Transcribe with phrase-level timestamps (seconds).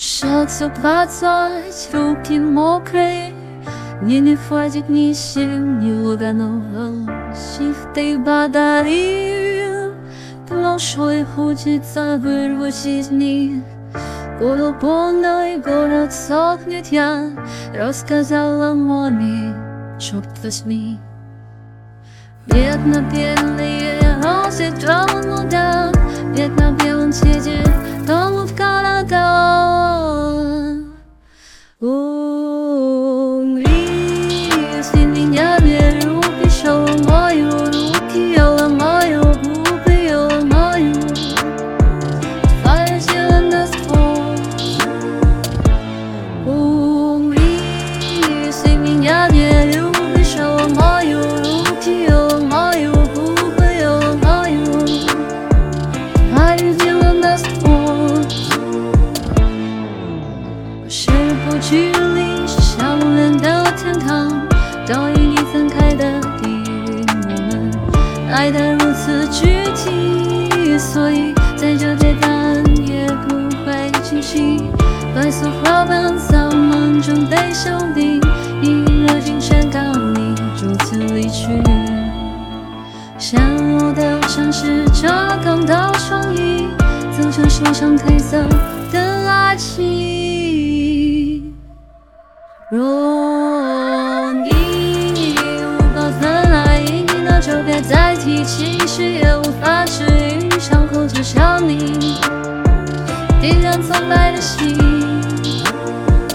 [0.00, 3.34] Шацу двадцать, руки мокрые.
[4.00, 6.62] Мне не хватит ни сил, ни луганов
[7.96, 9.94] Ты подарил.
[10.46, 13.64] Прошлое хочется вырвать из них.
[14.38, 16.86] Город полный, город сохнет.
[16.92, 17.32] Я
[17.74, 19.52] Рассказала маме,
[19.98, 21.00] черт возьми.
[22.46, 23.57] Бедно бедные
[68.38, 73.34] 爱得如此具体，所以在这阶段也不
[73.66, 74.62] 会清晰。
[75.12, 78.20] 白色花瓣，咱们准备兄弟，
[78.62, 79.80] 一热情宣告
[80.14, 81.48] 你就此离去。
[83.18, 83.42] 想
[83.74, 85.08] 我的城市，这
[85.44, 86.68] 港岛创意，
[87.10, 88.40] 走向手上褪色
[88.92, 91.52] 的爱情。
[92.70, 93.07] 若
[98.28, 102.18] 提，其实也无法治愈伤口，只想你
[103.40, 104.76] 点燃苍白的心。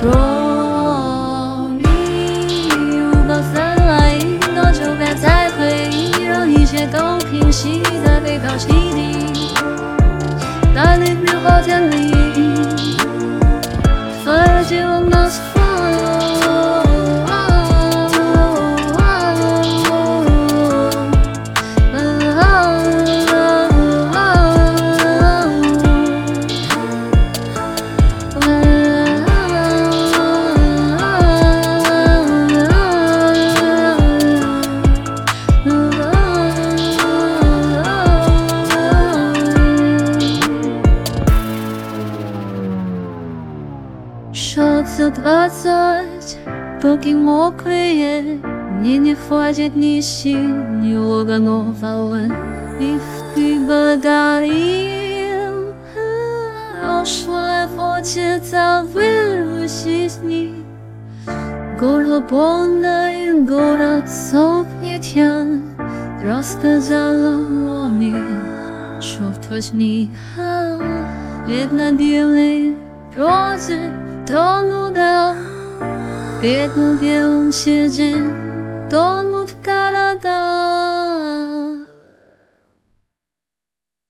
[0.00, 4.16] 若你无法分爱，
[4.54, 9.58] 那就别再回忆，让一切都平息在背靠起地，
[10.72, 12.29] 带领棉花田里。
[44.49, 46.37] Шоце двадцать,
[46.81, 48.39] поки мокрые
[48.79, 53.01] Мне не хватит ни сил, ни луганов, If
[53.33, 55.73] ты подарил
[56.81, 60.55] Прошлое хочется вырвать из них
[61.79, 65.45] Город полный, город сохнет я
[66.23, 68.15] Рассказала маме,
[68.99, 70.11] черт возьми
[71.47, 72.75] Видно белые
[73.15, 73.91] розы
[74.30, 75.34] to nuda,
[76.42, 77.52] biedny wielon.